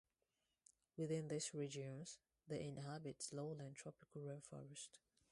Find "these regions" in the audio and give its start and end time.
1.27-2.17